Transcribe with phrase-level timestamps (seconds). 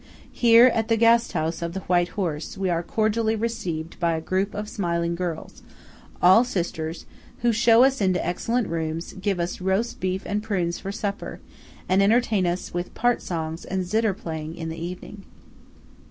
[0.31, 4.55] Here, at the Gasthaus of the White Horse, we are cordially received by a group
[4.55, 5.61] of smiling girls,
[6.23, 7.05] all sisters,
[7.43, 11.39] who show us into excellent rooms, give us roast beef and prunes for supper,
[11.87, 15.23] and entertain us with part songs and zitter playing in the evening.